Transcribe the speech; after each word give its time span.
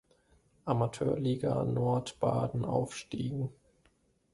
Amateurliga 0.65 1.63
Nordbaden 1.63 2.65
aufstiegen. 2.65 3.51